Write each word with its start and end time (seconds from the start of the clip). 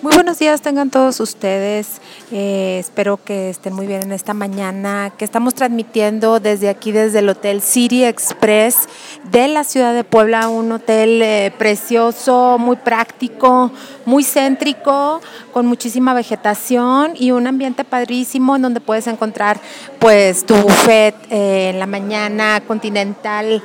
Muy 0.00 0.14
buenos 0.14 0.38
días 0.38 0.62
tengan 0.62 0.90
todos 0.90 1.18
ustedes. 1.18 2.00
Eh, 2.30 2.76
espero 2.78 3.16
que 3.16 3.50
estén 3.50 3.72
muy 3.72 3.88
bien 3.88 4.00
en 4.02 4.12
esta 4.12 4.32
mañana 4.32 5.12
que 5.18 5.24
estamos 5.24 5.54
transmitiendo 5.54 6.38
desde 6.38 6.68
aquí, 6.68 6.92
desde 6.92 7.18
el 7.18 7.28
Hotel 7.28 7.62
City 7.62 8.04
Express 8.04 8.88
de 9.32 9.48
la 9.48 9.64
ciudad 9.64 9.94
de 9.94 10.04
Puebla, 10.04 10.50
un 10.50 10.70
hotel 10.70 11.20
eh, 11.20 11.52
precioso, 11.58 12.58
muy 12.58 12.76
práctico, 12.76 13.72
muy 14.04 14.22
céntrico, 14.22 15.20
con 15.52 15.66
muchísima 15.66 16.14
vegetación 16.14 17.14
y 17.16 17.32
un 17.32 17.48
ambiente 17.48 17.82
padrísimo 17.82 18.54
en 18.54 18.62
donde 18.62 18.78
puedes 18.78 19.08
encontrar 19.08 19.58
pues 19.98 20.46
tu 20.46 20.54
buffet 20.54 21.16
eh, 21.28 21.70
en 21.70 21.80
la 21.80 21.86
mañana 21.86 22.62
continental 22.64 23.60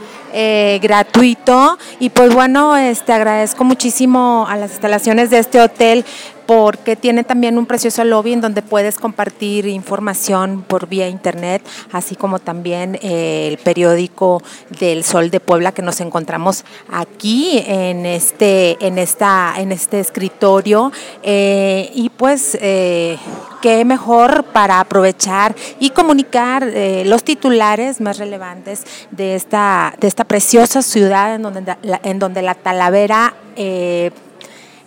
gratuito. 0.82 1.78
Y 2.00 2.10
pues 2.10 2.34
bueno, 2.34 2.76
este 2.76 3.14
agradezco 3.14 3.64
muchísimo 3.64 4.48
a 4.50 4.58
las 4.58 4.72
instalaciones 4.72 5.30
de 5.30 5.38
este 5.38 5.62
hotel 5.62 6.04
porque 6.46 6.96
tiene 6.96 7.24
también 7.24 7.58
un 7.58 7.66
precioso 7.66 8.04
lobby 8.04 8.34
en 8.34 8.42
donde 8.42 8.62
puedes 8.62 8.98
compartir 8.98 9.68
información 9.68 10.64
por 10.68 10.88
vía 10.88 11.08
internet, 11.08 11.62
así 11.92 12.16
como 12.16 12.40
también 12.40 13.00
eh, 13.02 13.48
el 13.52 13.58
periódico 13.58 14.42
del 14.80 15.04
Sol 15.04 15.30
de 15.30 15.40
Puebla 15.40 15.72
que 15.72 15.82
nos 15.82 16.02
encontramos 16.02 16.66
aquí 16.92 17.64
en 17.66 18.06
este, 18.06 18.78
en 18.86 18.98
esta, 18.98 19.54
en 19.58 19.72
este 19.72 20.00
escritorio. 20.00 20.92
Eh, 21.22 21.92
y 21.94 22.10
pues 22.10 22.58
eh, 22.62 23.18
qué 23.62 23.86
mejor 23.86 24.46
para 24.46 24.80
aprovechar 24.80 25.56
y 25.80 25.92
comunicar 25.92 26.68
los 27.06 27.24
titulares 27.24 28.02
más 28.02 28.18
relevantes 28.18 28.84
de 29.12 29.36
esta, 29.36 29.94
de 30.00 30.08
esta 30.08 30.24
preciosa 30.26 30.82
ciudad 30.82 31.36
en 31.36 31.42
donde 31.44 31.64
en 32.04 32.20
donde 32.20 32.42
la 32.42 32.56
Talavera 32.56 33.34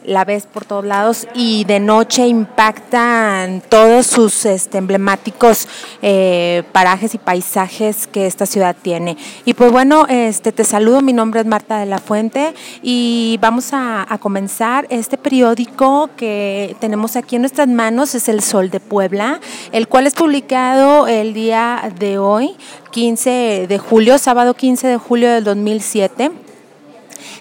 la 0.06 0.24
ves 0.24 0.46
por 0.46 0.64
todos 0.64 0.84
lados 0.84 1.26
y 1.34 1.64
de 1.64 1.80
noche 1.80 2.26
impactan 2.26 3.60
todos 3.68 4.06
sus 4.06 4.46
este, 4.46 4.78
emblemáticos 4.78 5.68
eh, 6.02 6.62
parajes 6.72 7.14
y 7.14 7.18
paisajes 7.18 8.06
que 8.06 8.26
esta 8.26 8.46
ciudad 8.46 8.76
tiene. 8.80 9.16
Y 9.44 9.54
pues 9.54 9.72
bueno, 9.72 10.06
este, 10.08 10.52
te 10.52 10.64
saludo, 10.64 11.02
mi 11.02 11.12
nombre 11.12 11.40
es 11.40 11.46
Marta 11.46 11.78
de 11.78 11.86
la 11.86 11.98
Fuente 11.98 12.54
y 12.82 13.38
vamos 13.40 13.72
a, 13.72 14.06
a 14.08 14.18
comenzar 14.18 14.86
este 14.90 15.18
periódico 15.18 16.10
que 16.16 16.76
tenemos 16.80 17.16
aquí 17.16 17.36
en 17.36 17.42
nuestras 17.42 17.68
manos, 17.68 18.14
es 18.14 18.28
El 18.28 18.42
Sol 18.42 18.70
de 18.70 18.80
Puebla, 18.80 19.40
el 19.72 19.88
cual 19.88 20.06
es 20.06 20.14
publicado 20.14 21.06
el 21.08 21.34
día 21.34 21.92
de 21.98 22.18
hoy, 22.18 22.56
15 22.92 23.66
de 23.68 23.78
julio, 23.78 24.18
sábado 24.18 24.54
15 24.54 24.86
de 24.86 24.96
julio 24.96 25.30
del 25.30 25.44
2007 25.44 26.45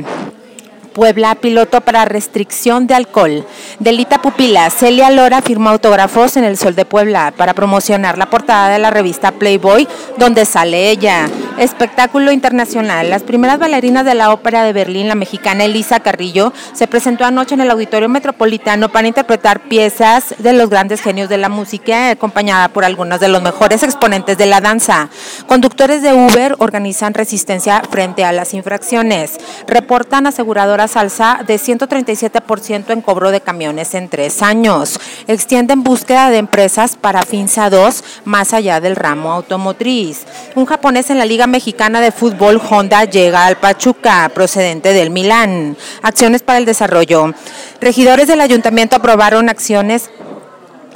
Puebla, 0.95 1.35
piloto 1.35 1.81
para 1.81 2.05
restricción 2.05 2.87
de 2.87 2.93
alcohol. 2.93 3.45
Delita 3.79 4.21
Pupila, 4.21 4.69
Celia 4.69 5.11
Lora 5.11 5.41
firmó 5.41 5.69
autógrafos 5.69 6.37
en 6.37 6.45
el 6.45 6.57
Sol 6.57 6.73
de 6.73 6.85
Puebla 6.85 7.33
para 7.35 7.53
promocionar 7.53 8.17
la 8.17 8.29
portada 8.29 8.69
de 8.69 8.79
la 8.79 8.91
revista 8.91 9.33
Playboy, 9.33 9.89
donde 10.17 10.45
sale 10.45 10.89
ella. 10.89 11.27
Espectáculo 11.57 12.33
internacional. 12.33 13.09
Las 13.09 13.23
primeras 13.23 13.59
bailarinas 13.59 14.03
de 14.03 14.13
la 14.13 14.33
ópera 14.33 14.63
de 14.63 14.73
Berlín, 14.73 15.07
la 15.07 15.15
mexicana 15.15 15.63
Elisa 15.63 16.01
Carrillo, 16.01 16.51
se 16.73 16.85
presentó 16.85 17.23
anoche 17.23 17.55
en 17.55 17.61
el 17.61 17.71
Auditorio 17.71 18.09
Metropolitano 18.09 18.89
para 18.89 19.07
interpretar 19.07 19.61
piezas 19.61 20.35
de 20.39 20.51
los 20.51 20.69
grandes 20.69 20.99
genios 20.99 21.29
de 21.29 21.37
la 21.37 21.47
música, 21.47 22.09
acompañada 22.09 22.67
por 22.67 22.83
algunos 22.83 23.21
de 23.21 23.29
los 23.29 23.41
mejores 23.41 23.83
exponentes 23.83 24.37
de 24.37 24.47
la 24.47 24.59
danza. 24.59 25.09
Conductores 25.47 26.01
de 26.01 26.13
Uber 26.13 26.55
organizan 26.59 27.13
resistencia 27.13 27.81
frente 27.89 28.25
a 28.25 28.33
las 28.33 28.53
infracciones. 28.53 29.37
Reportan 29.65 30.27
aseguradoras 30.27 30.91
salsa 30.91 31.39
de 31.47 31.55
137% 31.55 32.91
en 32.91 33.01
cobro 33.01 33.31
de 33.31 33.39
camiones 33.39 33.93
en 33.93 34.09
tres 34.09 34.41
años. 34.41 34.99
Extienden 35.27 35.83
búsqueda 35.83 36.29
de 36.29 36.37
empresas 36.37 36.97
para 36.97 37.23
FINSA 37.23 37.69
2 37.69 38.03
más 38.25 38.53
allá 38.53 38.81
del 38.81 38.97
ramo 38.97 39.31
automotriz. 39.31 40.25
Un 40.55 40.65
japonés 40.65 41.09
en 41.09 41.17
la 41.17 41.25
Liga 41.25 41.44
Mexicana 41.47 42.01
de 42.01 42.11
Fútbol 42.11 42.61
Honda 42.69 43.05
llega 43.05 43.45
al 43.45 43.57
Pachuca, 43.57 44.29
procedente 44.33 44.93
del 44.93 45.09
Milán. 45.09 45.77
Acciones 46.01 46.41
para 46.41 46.59
el 46.59 46.65
desarrollo. 46.65 47.33
Regidores 47.81 48.27
del 48.27 48.41
ayuntamiento 48.41 48.95
aprobaron 48.95 49.49
acciones 49.49 50.09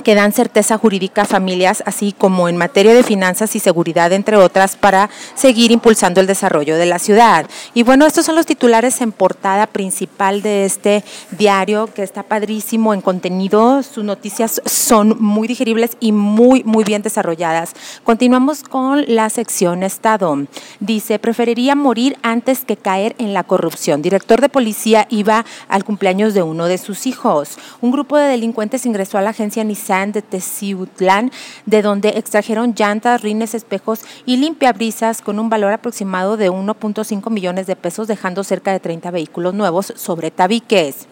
que 0.03 0.15
dan 0.15 0.33
certeza 0.33 0.77
jurídica 0.77 1.23
a 1.23 1.25
familias, 1.25 1.83
así 1.85 2.13
como 2.17 2.49
en 2.49 2.57
materia 2.57 2.93
de 2.93 3.03
finanzas 3.03 3.55
y 3.55 3.59
seguridad, 3.59 4.11
entre 4.13 4.37
otras, 4.37 4.75
para 4.75 5.09
seguir 5.35 5.71
impulsando 5.71 6.21
el 6.21 6.27
desarrollo 6.27 6.77
de 6.77 6.85
la 6.85 6.99
ciudad. 6.99 7.45
Y 7.73 7.83
bueno, 7.83 8.05
estos 8.05 8.25
son 8.25 8.35
los 8.35 8.45
titulares 8.45 9.01
en 9.01 9.11
portada 9.11 9.67
principal 9.67 10.41
de 10.41 10.65
este 10.65 11.03
diario, 11.31 11.89
que 11.93 12.03
está 12.03 12.23
padrísimo 12.23 12.93
en 12.93 13.01
contenido. 13.01 13.83
Sus 13.83 14.03
noticias 14.03 14.61
son 14.65 15.17
muy 15.19 15.47
digeribles 15.47 15.97
y 15.99 16.11
muy, 16.11 16.63
muy 16.63 16.83
bien 16.83 17.01
desarrolladas. 17.01 17.73
Continuamos 18.03 18.63
con 18.63 19.03
la 19.07 19.29
sección 19.29 19.83
Estado. 19.83 20.37
Dice, 20.79 21.19
preferiría 21.19 21.75
morir 21.75 22.17
antes 22.21 22.65
que 22.65 22.77
caer 22.77 23.15
en 23.17 23.33
la 23.33 23.43
corrupción. 23.43 24.01
Director 24.01 24.41
de 24.41 24.49
policía 24.49 25.07
iba 25.09 25.45
al 25.67 25.83
cumpleaños 25.83 26.33
de 26.33 26.43
uno 26.43 26.65
de 26.65 26.77
sus 26.77 27.07
hijos. 27.07 27.57
Un 27.81 27.91
grupo 27.91 28.17
de 28.17 28.27
delincuentes 28.27 28.85
ingresó 28.85 29.17
a 29.17 29.21
la 29.21 29.31
agencia 29.31 29.63
de 29.89 30.21
Teciutlán, 30.21 31.31
de 31.65 31.81
donde 31.81 32.09
extrajeron 32.09 32.75
llantas, 32.77 33.23
rines, 33.23 33.55
espejos 33.55 34.01
y 34.23 34.37
limpiabrisas 34.37 35.23
con 35.23 35.39
un 35.39 35.49
valor 35.49 35.73
aproximado 35.73 36.37
de 36.37 36.51
1.5 36.51 37.31
millones 37.31 37.65
de 37.65 37.75
pesos, 37.75 38.07
dejando 38.07 38.43
cerca 38.43 38.71
de 38.71 38.79
30 38.79 39.09
vehículos 39.09 39.55
nuevos 39.55 39.91
sobre 39.95 40.29
tabiques. 40.29 41.07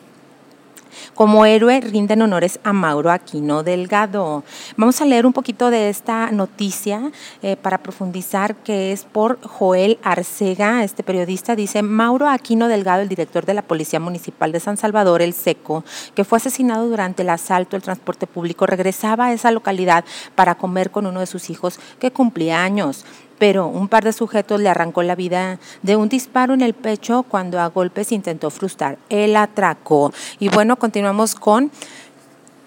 Como 1.18 1.48
héroe 1.48 1.82
rinden 1.82 2.22
honores 2.22 2.60
a 2.64 2.74
Mauro 2.74 3.10
Aquino 3.10 3.64
Delgado. 3.64 4.44
Vamos 4.76 5.02
a 5.02 5.06
leer 5.06 5.26
un 5.26 5.34
poquito 5.34 5.72
de 5.72 5.90
esta 5.90 6.30
noticia 6.30 7.12
eh, 7.42 7.56
para 7.56 7.80
profundizar 7.80 8.56
que 8.58 8.92
es 8.92 9.04
por 9.04 9.42
Joel 9.42 9.98
Arcega, 10.04 10.84
este 10.84 11.02
periodista, 11.02 11.56
dice 11.56 11.82
Mauro 11.82 12.30
Aquino 12.30 12.68
Delgado, 12.68 13.02
el 13.02 13.10
director 13.10 13.48
de 13.48 13.56
la 13.56 13.64
Policía 13.64 14.00
Municipal 14.00 14.52
de 14.52 14.60
San 14.60 14.78
Salvador, 14.78 15.24
El 15.24 15.34
Seco, 15.34 15.84
que 16.14 16.24
fue 16.24 16.38
asesinado 16.38 16.88
durante 16.88 17.24
el 17.24 17.32
asalto 17.32 17.76
al 17.76 17.82
transporte 17.82 18.28
público, 18.28 18.68
regresaba 18.68 19.26
a 19.26 19.34
esa 19.34 19.50
localidad 19.50 20.06
para 20.36 20.54
comer 20.54 20.92
con 20.92 21.08
uno 21.08 21.22
de 21.22 21.26
sus 21.26 21.50
hijos 21.50 21.80
que 21.98 22.12
cumplía 22.12 22.64
años 22.64 23.06
pero 23.38 23.68
un 23.68 23.88
par 23.88 24.04
de 24.04 24.14
sujetos 24.14 24.60
le 24.60 24.70
arrancó 24.70 25.04
la 25.04 25.16
vida 25.16 25.60
de 25.84 25.96
un 25.96 26.10
disparo 26.10 26.54
en 26.54 26.62
el 26.62 26.74
pecho 26.74 27.24
cuando 27.24 27.60
a 27.60 27.68
golpes 27.68 28.12
intentó 28.12 28.50
frustrar 28.50 28.98
el 29.10 29.36
atraco. 29.36 30.14
Y 30.40 30.50
bueno, 30.50 30.78
continuamos 30.78 31.36
con... 31.36 31.72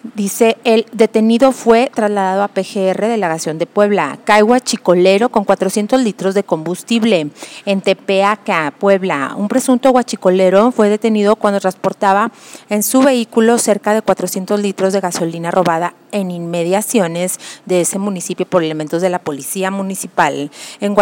Dice, 0.03 0.57
el 0.65 0.87
detenido 0.93 1.53
fue 1.53 1.91
trasladado 1.95 2.43
a 2.43 2.49
PGR, 2.49 3.07
delegación 3.07 3.59
de 3.59 3.67
Puebla. 3.67 4.19
Caigua 4.25 4.59
Chicolero 4.59 5.29
con 5.29 5.45
400 5.45 6.01
litros 6.01 6.35
de 6.35 6.43
combustible. 6.43 7.29
En 7.67 7.83
Tepeaca, 7.83 8.73
Puebla. 8.79 9.35
Un 9.37 9.49
presunto 9.49 9.91
guachicolero 9.91 10.73
fue 10.73 10.89
detenido 10.89 11.37
cuando 11.37 11.61
transportaba 11.61 12.33
en 12.71 12.83
su 12.83 13.03
vehículo 13.03 13.59
cerca 13.59 13.93
de 13.93 14.01
400 14.01 14.59
litros 14.59 14.95
de 14.95 15.01
gasolina 15.01 15.51
robada 15.51 15.93
en 16.13 16.31
inmediaciones 16.31 17.39
de 17.67 17.83
ese 17.83 17.99
municipio 17.99 18.47
por 18.47 18.65
elementos 18.65 19.03
de 19.03 19.11
la 19.11 19.19
policía 19.19 19.71
municipal. 19.71 20.51
En, 20.81 20.97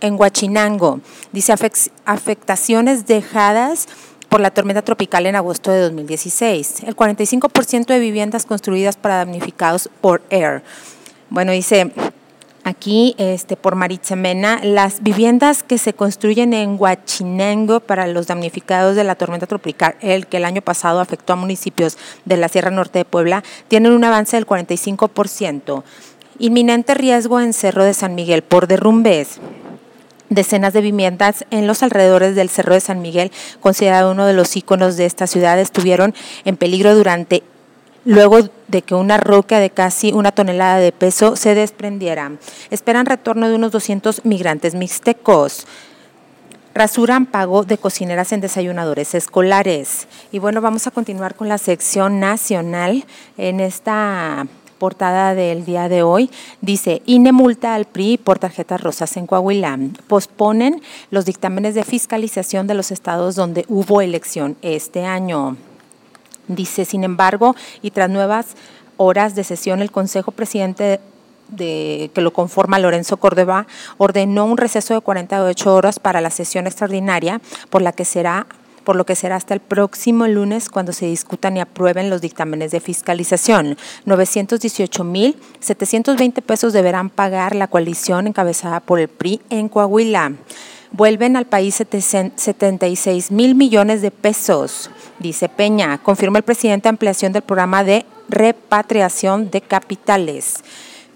en 0.00 0.14
Huachinango, 0.14 1.00
dice 1.32 1.52
afectaciones 2.04 3.06
dejadas 3.06 3.88
por 4.30 4.40
la 4.40 4.52
tormenta 4.52 4.80
tropical 4.80 5.26
en 5.26 5.36
agosto 5.36 5.70
de 5.70 5.80
2016. 5.80 6.84
El 6.86 6.96
45% 6.96 7.86
de 7.86 7.98
viviendas 7.98 8.46
construidas 8.46 8.96
para 8.96 9.16
damnificados 9.16 9.90
por 10.00 10.22
Air. 10.30 10.62
Bueno, 11.28 11.52
dice 11.52 11.92
aquí 12.62 13.16
este, 13.18 13.56
por 13.56 13.74
Maritzemena, 13.74 14.60
las 14.62 15.02
viviendas 15.02 15.64
que 15.64 15.78
se 15.78 15.94
construyen 15.94 16.54
en 16.54 16.76
Huachinango 16.78 17.80
para 17.80 18.06
los 18.06 18.28
damnificados 18.28 18.94
de 18.94 19.04
la 19.04 19.16
tormenta 19.16 19.46
tropical, 19.46 19.96
el 20.00 20.28
que 20.28 20.36
el 20.36 20.44
año 20.44 20.62
pasado 20.62 21.00
afectó 21.00 21.32
a 21.32 21.36
municipios 21.36 21.98
de 22.24 22.36
la 22.36 22.48
Sierra 22.48 22.70
Norte 22.70 23.00
de 23.00 23.04
Puebla, 23.04 23.42
tienen 23.66 23.92
un 23.92 24.04
avance 24.04 24.36
del 24.36 24.46
45%. 24.46 25.82
Inminente 26.38 26.94
riesgo 26.94 27.40
en 27.40 27.52
Cerro 27.52 27.84
de 27.84 27.94
San 27.94 28.14
Miguel 28.14 28.42
por 28.42 28.68
derrumbes. 28.68 29.40
Decenas 30.30 30.72
de 30.72 30.80
viviendas 30.80 31.44
en 31.50 31.66
los 31.66 31.82
alrededores 31.82 32.36
del 32.36 32.48
Cerro 32.48 32.74
de 32.74 32.80
San 32.80 33.02
Miguel, 33.02 33.32
considerado 33.60 34.12
uno 34.12 34.26
de 34.26 34.32
los 34.32 34.56
íconos 34.56 34.96
de 34.96 35.04
esta 35.04 35.26
ciudad, 35.26 35.58
estuvieron 35.58 36.14
en 36.44 36.56
peligro 36.56 36.94
durante 36.94 37.42
luego 38.04 38.38
de 38.68 38.82
que 38.82 38.94
una 38.94 39.18
roca 39.18 39.58
de 39.58 39.70
casi 39.70 40.12
una 40.12 40.32
tonelada 40.32 40.78
de 40.78 40.92
peso 40.92 41.36
se 41.36 41.54
desprendiera. 41.54 42.32
Esperan 42.70 43.06
retorno 43.06 43.48
de 43.48 43.56
unos 43.56 43.72
200 43.72 44.24
migrantes 44.24 44.74
mixtecos. 44.74 45.66
Rasuran 46.74 47.26
pago 47.26 47.64
de 47.64 47.78
cocineras 47.78 48.32
en 48.32 48.40
desayunadores 48.40 49.14
escolares. 49.14 50.06
Y 50.30 50.38
bueno, 50.38 50.60
vamos 50.60 50.86
a 50.86 50.92
continuar 50.92 51.34
con 51.34 51.48
la 51.48 51.58
sección 51.58 52.20
nacional 52.20 53.04
en 53.36 53.58
esta 53.58 54.46
portada 54.80 55.36
del 55.36 55.64
día 55.64 55.88
de 55.88 56.02
hoy. 56.02 56.30
Dice, 56.60 57.02
INE 57.06 57.30
multa 57.30 57.76
al 57.76 57.84
PRI 57.84 58.18
por 58.18 58.40
tarjetas 58.40 58.80
rosas 58.80 59.16
en 59.16 59.28
Coahuila. 59.28 59.78
Posponen 60.08 60.82
los 61.12 61.26
dictámenes 61.26 61.76
de 61.76 61.84
fiscalización 61.84 62.66
de 62.66 62.74
los 62.74 62.90
estados 62.90 63.36
donde 63.36 63.64
hubo 63.68 64.00
elección 64.00 64.56
este 64.62 65.04
año. 65.04 65.56
Dice, 66.48 66.84
sin 66.84 67.04
embargo, 67.04 67.54
y 67.82 67.92
tras 67.92 68.10
nuevas 68.10 68.56
horas 68.96 69.36
de 69.36 69.44
sesión, 69.44 69.82
el 69.82 69.92
Consejo 69.92 70.32
Presidente 70.32 70.98
de, 71.48 72.10
que 72.14 72.20
lo 72.20 72.32
conforma 72.32 72.78
Lorenzo 72.78 73.18
Córdoba 73.18 73.66
ordenó 73.98 74.46
un 74.46 74.56
receso 74.56 74.94
de 74.94 75.00
48 75.00 75.74
horas 75.74 75.98
para 75.98 76.20
la 76.20 76.30
sesión 76.30 76.66
extraordinaria 76.66 77.40
por 77.70 77.82
la 77.82 77.92
que 77.92 78.04
será 78.04 78.46
por 78.84 78.96
lo 78.96 79.06
que 79.06 79.16
será 79.16 79.36
hasta 79.36 79.54
el 79.54 79.60
próximo 79.60 80.26
lunes 80.26 80.68
cuando 80.68 80.92
se 80.92 81.06
discutan 81.06 81.56
y 81.56 81.60
aprueben 81.60 82.10
los 82.10 82.20
dictámenes 82.20 82.72
de 82.72 82.80
fiscalización. 82.80 83.76
918.720 84.06 86.42
pesos 86.42 86.72
deberán 86.72 87.10
pagar 87.10 87.54
la 87.54 87.68
coalición 87.68 88.26
encabezada 88.26 88.80
por 88.80 88.98
el 89.00 89.08
PRI 89.08 89.40
en 89.50 89.68
Coahuila. 89.68 90.32
Vuelven 90.92 91.36
al 91.36 91.46
país 91.46 91.76
76 91.76 93.30
mil 93.30 93.54
millones 93.54 94.02
de 94.02 94.10
pesos, 94.10 94.90
dice 95.20 95.48
Peña. 95.48 95.98
Confirma 95.98 96.38
el 96.38 96.44
presidente 96.44 96.88
ampliación 96.88 97.32
del 97.32 97.42
programa 97.42 97.84
de 97.84 98.04
repatriación 98.28 99.50
de 99.50 99.60
capitales. 99.60 100.64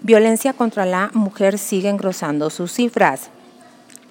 Violencia 0.01 0.53
contra 0.53 0.85
la 0.85 1.11
mujer 1.13 1.57
sigue 1.57 1.89
engrosando 1.89 2.49
sus 2.49 2.71
cifras. 2.71 3.31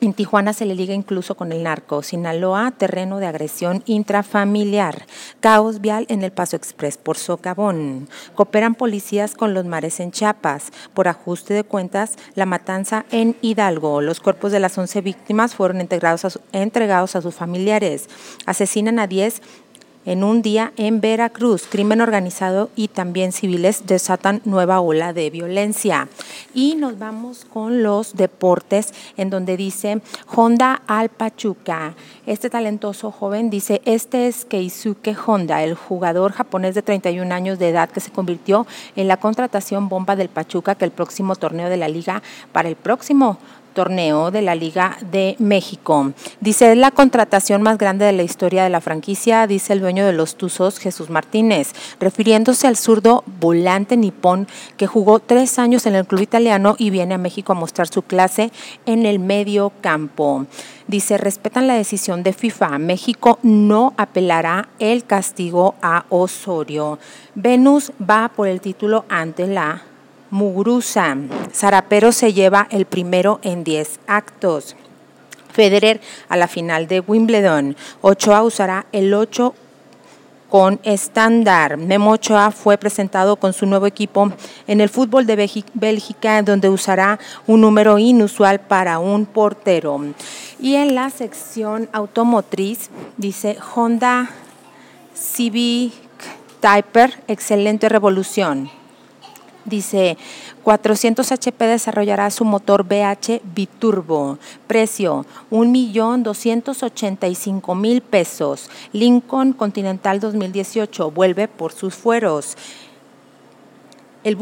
En 0.00 0.12
Tijuana 0.12 0.52
se 0.52 0.67
le 0.67 0.75
liga 0.75 0.93
incluso 0.93 1.35
con 1.35 1.52
el 1.52 1.62
narco. 1.62 2.02
Sinaloa, 2.02 2.73
terreno 2.73 3.19
de 3.20 3.26
agresión 3.26 3.82
intrafamiliar. 3.87 5.06
Caos 5.41 5.81
vial 5.81 6.05
en 6.08 6.23
el 6.23 6.32
Paso 6.32 6.56
Express 6.56 6.99
por 6.99 7.17
Socavón. 7.17 8.08
Cooperan 8.35 8.75
policías 8.75 9.35
con 9.35 9.55
los 9.55 9.64
mares 9.64 10.00
en 10.00 10.11
Chiapas. 10.11 10.73
Por 10.93 11.08
ajuste 11.08 11.55
de 11.55 11.64
cuentas, 11.64 12.17
la 12.35 12.44
matanza 12.44 13.06
en 13.11 13.37
Hidalgo. 13.41 14.00
Los 14.00 14.20
cuerpos 14.20 14.52
de 14.52 14.61
las 14.61 14.76
11 14.76 15.00
víctimas 15.00 15.55
fueron 15.55 15.81
entregados 15.81 16.25
a, 16.25 16.31
entregados 16.52 17.17
a 17.17 17.23
sus 17.23 17.35
familiares. 17.35 18.08
Asesinan 18.46 18.99
a 18.99 19.06
10 19.06 19.41
en 20.06 20.25
un 20.25 20.43
día 20.43 20.73
en 20.77 21.01
Veracruz, 21.01 21.67
crimen 21.69 22.01
organizado 22.01 22.71
y 22.77 22.89
también 22.89 23.33
civiles 23.33 23.87
desatan 23.87 24.41
nueva 24.45 24.81
ola 24.81 25.12
de 25.12 25.31
violencia. 25.31 26.09
Y 26.55 26.75
nos 26.77 26.99
vamos 26.99 27.45
con 27.45 27.83
los 27.83 28.15
deportes, 28.15 28.93
en 29.17 29.31
donde 29.31 29.56
dice 29.56 30.01
Honda 30.35 30.83
al 30.87 31.09
Pachuca. 31.09 31.95
Este 32.27 32.51
talentoso 32.51 33.11
joven 33.11 33.51
dice, 33.51 33.83
este 33.85 34.29
es 34.29 34.45
Keisuke 34.45 35.17
Honda, 35.27 35.62
el 35.62 35.75
jugador 35.75 36.33
japonés 36.33 36.75
de 36.75 36.83
31 36.83 37.35
años 37.35 37.59
de 37.59 37.69
edad 37.69 37.91
que 37.91 38.01
se 38.01 38.11
convirtió 38.11 38.67
en 38.97 39.09
la 39.09 39.17
contratación 39.17 39.89
bomba 39.89 40.17
del 40.17 40.29
Pachuca, 40.29 40.75
que 40.75 40.85
el 40.85 40.91
próximo 40.91 41.37
torneo 41.37 41.69
de 41.69 41.77
la 41.77 41.89
liga 41.89 42.23
para 42.53 42.69
el 42.69 42.77
próximo 42.77 43.39
torneo 43.75 44.31
de 44.31 44.41
la 44.41 44.55
Liga 44.55 44.97
de 45.11 45.37
México. 45.38 46.12
Dice, 46.41 46.73
es 46.73 46.79
la 46.79 46.91
contratación 46.91 47.61
más 47.61 47.76
grande 47.76 48.06
de 48.06 48.12
la 48.12 48.23
historia 48.23 48.65
de 48.65 48.71
la 48.71 48.81
franquicia, 48.81 49.47
dice 49.47 49.75
el 49.75 49.81
dueño 49.81 50.06
de 50.06 50.12
los 50.12 50.37
Tuzos, 50.37 50.79
Jesús 50.79 51.11
Martínez, 51.11 51.73
refiriéndose 52.00 52.67
al 52.67 52.76
zurdo 52.76 53.25
volante 53.41 53.97
nipón 53.97 54.49
que 54.76 54.87
jugó 54.87 55.19
tres 55.19 55.59
años 55.59 55.85
en 55.87 55.94
el 55.94 56.06
club 56.06 56.23
italiano 56.23 56.76
y 56.79 56.91
viene 56.91 57.15
a 57.15 57.19
México 57.19 57.53
a 57.53 57.56
mostrar 57.56 57.88
su 57.88 58.03
clase 58.03 58.50
en 58.87 59.05
el 59.05 59.19
medio 59.19 59.73
campo. 59.81 60.47
Dice, 60.87 61.19
respetan 61.19 61.67
la 61.67 61.75
decisión 61.75 62.23
de 62.23 62.32
FIFA. 62.32 62.79
México 62.79 63.38
no 63.43 63.94
apelará 63.97 64.69
el 64.79 65.05
castigo 65.05 65.75
a 65.82 66.05
Osorio. 66.11 66.99
Venus 67.35 67.93
va 67.99 68.31
por 68.35 68.49
el 68.49 68.61
título 68.61 69.05
ante 69.09 69.47
la 69.47 69.82
Muguruza. 70.31 71.17
Sarapero 71.53 72.12
se 72.12 72.32
lleva 72.32 72.67
el 72.71 72.87
primero 72.87 73.41
en 73.43 73.65
10 73.65 74.00
actos. 74.06 74.76
Federer 75.53 76.00
a 76.29 76.37
la 76.37 76.49
final 76.49 76.88
de 76.88 77.00
Wimbledon. 77.00 77.76
Ochoa 78.00 78.43
usará 78.43 78.87
el 78.93 79.15
8 79.15 79.55
con 80.55 80.79
estándar. 80.85 81.76
Memo 81.76 82.12
Ochoa 82.12 82.53
fue 82.53 82.79
presentado 82.79 83.35
con 83.35 83.53
su 83.53 83.67
nuevo 83.67 83.87
equipo 83.87 84.31
en 84.69 84.81
el 84.81 84.88
fútbol 84.88 85.26
de 85.26 85.49
Bélgica, 85.75 86.43
donde 86.43 86.69
usará 86.69 87.19
un 87.47 87.61
número 87.61 87.99
inusual 87.99 88.61
para 88.61 89.00
un 89.00 89.27
portero. 89.27 90.00
Y 90.61 90.77
en 90.77 90.94
la 90.94 91.11
sección 91.11 91.88
automotriz 91.93 92.91
dice 93.17 93.59
Honda 93.75 94.31
Civic 95.12 95.93
Typer, 96.61 97.23
excelente 97.27 97.88
revolución. 97.88 98.70
Dice, 99.65 100.19
400 100.63 101.33
HP 101.33 101.67
desarrollará 101.67 102.31
su 102.31 102.45
motor 102.45 102.85
BH 102.85 103.41
Biturbo. 103.55 104.39
Precio, 104.67 105.25
1.285.000 105.51 108.03
pesos. 108.03 108.69
Lincoln 108.93 109.55
Continental 109.55 110.21
2018 110.21 111.11
vuelve 111.11 111.49
por 111.49 111.73
sus 111.73 111.95
fueros. 111.95 112.59
El, 114.23 114.37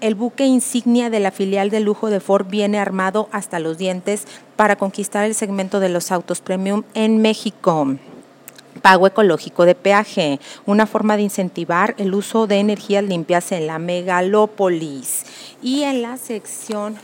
el 0.00 0.14
buque 0.14 0.46
insignia 0.46 1.10
de 1.10 1.20
la 1.20 1.30
filial 1.30 1.68
de 1.70 1.80
lujo 1.80 2.08
de 2.08 2.20
Ford 2.20 2.46
viene 2.48 2.78
armado 2.78 3.28
hasta 3.32 3.58
los 3.58 3.76
dientes 3.76 4.24
para 4.56 4.76
conquistar 4.76 5.24
el 5.24 5.34
segmento 5.34 5.78
de 5.80 5.90
los 5.90 6.10
autos 6.10 6.40
premium 6.40 6.84
en 6.94 7.20
México. 7.20 7.98
Pago 8.82 9.06
ecológico 9.06 9.64
de 9.64 9.74
peaje, 9.74 10.40
una 10.66 10.86
forma 10.86 11.16
de 11.16 11.22
incentivar 11.22 11.94
el 11.98 12.14
uso 12.14 12.46
de 12.46 12.58
energías 12.58 13.04
limpias 13.04 13.52
en 13.52 13.66
la 13.66 13.78
megalópolis. 13.78 15.24
Y 15.62 15.82
en 15.82 16.02
la 16.02 16.16
sección 16.16 16.96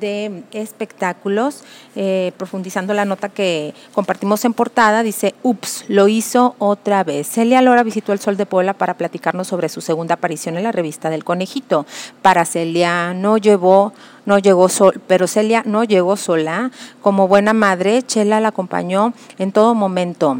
de 0.00 0.42
espectáculos, 0.52 1.64
eh, 1.96 2.32
profundizando 2.36 2.94
la 2.94 3.04
nota 3.04 3.28
que 3.28 3.74
compartimos 3.92 4.44
en 4.44 4.54
portada, 4.54 5.02
dice, 5.02 5.34
ups, 5.42 5.84
lo 5.88 6.08
hizo 6.08 6.54
otra 6.58 7.04
vez. 7.04 7.28
Celia 7.28 7.62
Lora 7.62 7.82
visitó 7.82 8.12
el 8.12 8.20
Sol 8.20 8.36
de 8.36 8.46
Puebla 8.46 8.74
para 8.74 8.94
platicarnos 8.94 9.48
sobre 9.48 9.68
su 9.68 9.80
segunda 9.80 10.14
aparición 10.14 10.56
en 10.56 10.64
la 10.64 10.72
revista 10.72 11.10
del 11.10 11.24
Conejito. 11.24 11.86
Para 12.22 12.44
Celia 12.44 13.14
no 13.14 13.38
llevó, 13.38 13.92
no 14.24 14.38
llegó 14.38 14.68
sol, 14.68 15.00
pero 15.06 15.26
Celia 15.26 15.62
no 15.66 15.84
llegó 15.84 16.16
sola. 16.16 16.70
Como 17.00 17.28
buena 17.28 17.52
madre, 17.52 18.02
Chela 18.02 18.40
la 18.40 18.48
acompañó 18.48 19.12
en 19.38 19.52
todo 19.52 19.74
momento. 19.74 20.38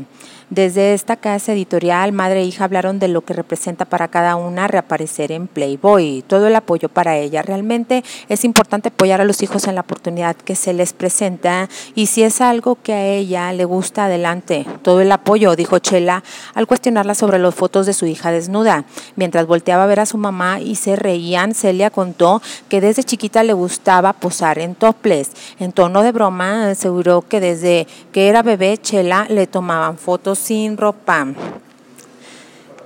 Desde 0.53 0.93
esta 0.93 1.17
casa 1.17 1.55
editorial, 1.55 2.12
madre 2.12 2.43
e 2.43 2.45
hija 2.45 2.65
hablaron 2.65 2.99
de 2.99 3.09
lo 3.09 3.23
que 3.23 3.33
representa 3.33 3.87
para 3.87 4.09
cada 4.09 4.37
una 4.37 4.69
reaparecer 4.69 5.33
en 5.33 5.47
Playboy, 5.47 6.23
todo 6.27 6.47
el 6.47 6.55
apoyo 6.55 6.91
para 6.91 7.17
ella. 7.17 7.41
Realmente 7.41 8.05
es 8.29 8.45
importante 8.45 8.91
apoyar 8.91 9.23
a 9.23 9.25
los 9.25 9.43
hijos 9.43 9.67
en 9.67 9.77
la 9.77 9.81
oportunidad 9.81 10.37
que 10.37 10.55
se 10.55 10.75
les 10.75 10.93
presenta 10.93 11.71
y 11.95 12.05
si 12.05 12.23
es 12.23 12.43
algo 12.43 12.77
que 12.83 12.93
a 12.93 13.07
ella 13.07 13.51
le 13.55 13.65
gusta, 13.65 14.05
adelante. 14.05 14.67
Todo 14.83 15.01
el 15.01 15.11
apoyo, 15.11 15.57
dijo 15.57 15.79
Chela 15.79 16.23
al 16.53 16.67
cuestionarla 16.67 17.15
sobre 17.15 17.39
las 17.39 17.55
fotos 17.55 17.87
de 17.87 17.95
su 17.95 18.05
hija 18.05 18.31
desnuda. 18.31 18.85
Mientras 19.17 19.47
volteaba 19.47 19.85
a 19.85 19.87
ver 19.87 20.01
a 20.01 20.07
su 20.07 20.19
mamá 20.19 20.61
y 20.61 20.75
se 20.75 20.97
reían, 20.97 21.55
Celia 21.55 21.89
contó 21.89 22.43
que 22.69 22.83
desde 22.83 23.05
chiquita 23.05 23.43
le 23.43 23.55
gustaba 23.73 24.12
posar 24.12 24.59
en 24.59 24.75
toples. 24.75 25.31
En 25.59 25.73
tono 25.73 26.02
de 26.02 26.12
broma, 26.12 26.71
aseguró 26.71 27.23
que 27.23 27.41
desde 27.41 27.87
que 28.12 28.29
era 28.29 28.43
bebé, 28.43 28.76
Chela 28.76 29.26
le 29.31 29.47
tomaban 29.47 29.97
fotos 29.97 30.38
sin 30.38 30.76
ropa. 30.76 31.29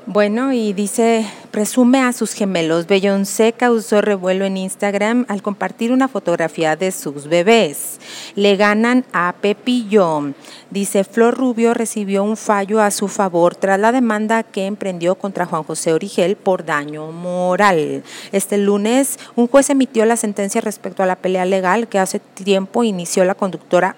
Bueno, 0.06 0.52
y 0.52 0.72
dice, 0.72 1.26
presume 1.56 2.02
a 2.02 2.12
sus 2.12 2.34
gemelos. 2.34 2.86
Beyoncé 2.86 3.54
causó 3.54 4.02
revuelo 4.02 4.44
en 4.44 4.58
Instagram 4.58 5.24
al 5.26 5.40
compartir 5.40 5.90
una 5.90 6.06
fotografía 6.06 6.76
de 6.76 6.92
sus 6.92 7.28
bebés. 7.28 7.98
Le 8.34 8.56
ganan 8.56 9.06
a 9.14 9.34
Pepillo. 9.40 10.34
Dice, 10.70 11.02
Flor 11.02 11.34
Rubio 11.34 11.72
recibió 11.72 12.24
un 12.24 12.36
fallo 12.36 12.82
a 12.82 12.90
su 12.90 13.08
favor 13.08 13.54
tras 13.54 13.80
la 13.80 13.90
demanda 13.90 14.42
que 14.42 14.66
emprendió 14.66 15.14
contra 15.14 15.46
Juan 15.46 15.62
José 15.62 15.94
Origel 15.94 16.36
por 16.36 16.66
daño 16.66 17.10
moral. 17.10 18.04
Este 18.32 18.58
lunes, 18.58 19.18
un 19.34 19.48
juez 19.48 19.70
emitió 19.70 20.04
la 20.04 20.18
sentencia 20.18 20.60
respecto 20.60 21.02
a 21.02 21.06
la 21.06 21.16
pelea 21.16 21.46
legal 21.46 21.88
que 21.88 21.98
hace 21.98 22.18
tiempo 22.18 22.84
inició 22.84 23.24
la 23.24 23.34
conductora 23.34 23.96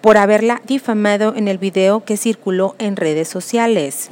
por 0.00 0.18
haberla 0.18 0.62
difamado 0.66 1.34
en 1.34 1.48
el 1.48 1.58
video 1.58 2.04
que 2.04 2.16
circuló 2.16 2.76
en 2.78 2.94
redes 2.94 3.26
sociales. 3.26 4.10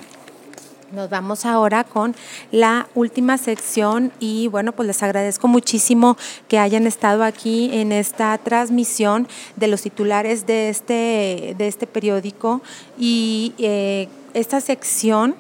Nos 0.93 1.09
vamos 1.09 1.47
ahora 1.47 1.85
con 1.85 2.15
la 2.51 2.87
última 2.95 3.39
sección 3.39 4.13
y 4.21 4.49
bueno, 4.49 4.73
pues 4.73 4.87
les 4.87 5.03
agradezco 5.03 5.49
muchísimo 5.49 6.19
que 6.49 6.59
hayan 6.59 6.87
estado 6.87 7.25
aquí 7.25 7.71
en 7.73 7.93
esta 7.93 8.37
transmisión 8.37 9.27
de 9.57 9.69
los 9.69 9.81
titulares 9.81 10.47
de 10.47 10.69
este, 10.69 11.55
de 11.57 11.67
este 11.67 11.87
periódico. 11.87 12.61
Y 12.99 13.55
eh, 13.57 14.09
esta 14.35 14.61
sección 14.61 15.35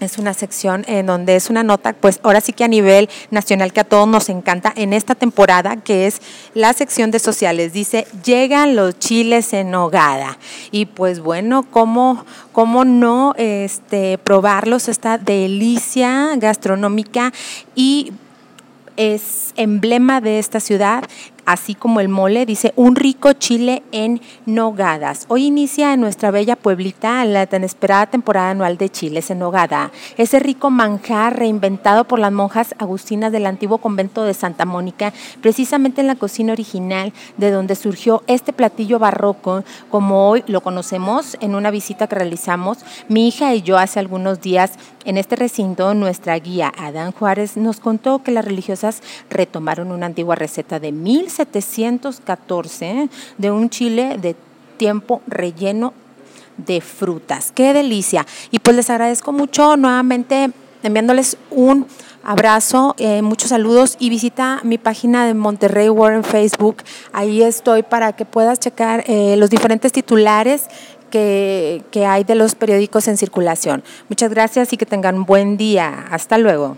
es 0.00 0.18
una 0.18 0.34
sección 0.34 0.84
en 0.88 1.06
donde 1.06 1.36
es 1.36 1.50
una 1.50 1.62
nota, 1.62 1.92
pues 1.92 2.20
ahora 2.22 2.40
sí 2.40 2.52
que 2.52 2.64
a 2.64 2.68
nivel 2.68 3.08
nacional 3.30 3.72
que 3.72 3.80
a 3.80 3.84
todos 3.84 4.08
nos 4.08 4.28
encanta 4.28 4.72
en 4.74 4.92
esta 4.92 5.14
temporada, 5.14 5.76
que 5.76 6.06
es 6.06 6.20
la 6.54 6.72
sección 6.72 7.10
de 7.10 7.18
sociales. 7.18 7.72
Dice, 7.72 8.06
llegan 8.24 8.76
los 8.76 8.98
chiles 8.98 9.52
en 9.52 9.74
hogada. 9.74 10.38
Y 10.70 10.86
pues 10.86 11.20
bueno, 11.20 11.64
¿cómo, 11.70 12.24
cómo 12.52 12.84
no 12.84 13.34
este, 13.36 14.18
probarlos? 14.18 14.88
Esta 14.88 15.18
delicia 15.18 16.34
gastronómica 16.36 17.32
y 17.74 18.12
es 18.96 19.52
emblema 19.56 20.20
de 20.20 20.38
esta 20.38 20.60
ciudad 20.60 21.04
así 21.50 21.74
como 21.74 21.98
el 21.98 22.08
mole, 22.08 22.46
dice 22.46 22.72
un 22.76 22.94
rico 22.94 23.32
chile 23.32 23.82
en 23.90 24.20
nogadas. 24.46 25.24
Hoy 25.26 25.46
inicia 25.46 25.92
en 25.92 26.00
nuestra 26.00 26.30
bella 26.30 26.54
Pueblita 26.54 27.24
la 27.24 27.46
tan 27.46 27.64
esperada 27.64 28.06
temporada 28.06 28.50
anual 28.50 28.78
de 28.78 28.88
chiles 28.88 29.30
en 29.32 29.40
nogada. 29.40 29.90
Ese 30.16 30.38
rico 30.38 30.70
manjar 30.70 31.36
reinventado 31.36 32.04
por 32.04 32.20
las 32.20 32.30
monjas 32.30 32.76
agustinas 32.78 33.32
del 33.32 33.46
antiguo 33.46 33.78
convento 33.78 34.22
de 34.22 34.32
Santa 34.32 34.64
Mónica, 34.64 35.12
precisamente 35.40 36.00
en 36.00 36.06
la 36.06 36.14
cocina 36.14 36.52
original 36.52 37.12
de 37.36 37.50
donde 37.50 37.74
surgió 37.74 38.22
este 38.28 38.52
platillo 38.52 39.00
barroco, 39.00 39.64
como 39.90 40.28
hoy 40.28 40.44
lo 40.46 40.60
conocemos 40.60 41.36
en 41.40 41.56
una 41.56 41.72
visita 41.72 42.06
que 42.06 42.14
realizamos 42.14 42.78
mi 43.08 43.26
hija 43.26 43.52
y 43.56 43.62
yo 43.62 43.76
hace 43.76 43.98
algunos 43.98 44.40
días 44.40 44.74
en 45.04 45.18
este 45.18 45.36
recinto. 45.36 45.94
Nuestra 45.94 46.38
guía 46.38 46.72
Adán 46.76 47.12
Juárez 47.12 47.56
nos 47.56 47.80
contó 47.80 48.22
que 48.22 48.30
las 48.30 48.44
religiosas 48.44 49.02
retomaron 49.28 49.92
una 49.92 50.06
antigua 50.06 50.34
receta 50.34 50.80
de 50.80 50.92
mil 50.92 51.30
714 51.30 53.08
de 53.38 53.50
un 53.50 53.70
chile 53.70 54.18
de 54.20 54.36
tiempo 54.76 55.22
relleno 55.26 55.92
de 56.56 56.80
frutas. 56.80 57.52
¡Qué 57.52 57.72
delicia! 57.72 58.26
Y 58.50 58.58
pues 58.58 58.76
les 58.76 58.90
agradezco 58.90 59.32
mucho 59.32 59.76
nuevamente 59.76 60.50
enviándoles 60.82 61.36
un 61.50 61.86
abrazo, 62.22 62.94
eh, 62.98 63.22
muchos 63.22 63.50
saludos 63.50 63.96
y 63.98 64.10
visita 64.10 64.60
mi 64.62 64.78
página 64.78 65.26
de 65.26 65.34
Monterrey 65.34 65.88
World 65.88 66.16
en 66.16 66.24
Facebook. 66.24 66.82
Ahí 67.12 67.42
estoy 67.42 67.82
para 67.82 68.12
que 68.12 68.24
puedas 68.24 68.58
checar 68.60 69.04
eh, 69.06 69.36
los 69.36 69.50
diferentes 69.50 69.92
titulares 69.92 70.68
que, 71.10 71.82
que 71.90 72.06
hay 72.06 72.24
de 72.24 72.34
los 72.34 72.54
periódicos 72.54 73.08
en 73.08 73.16
circulación. 73.16 73.82
Muchas 74.08 74.30
gracias 74.30 74.72
y 74.72 74.76
que 74.76 74.86
tengan 74.86 75.16
un 75.16 75.24
buen 75.24 75.56
día. 75.56 76.06
Hasta 76.10 76.38
luego. 76.38 76.76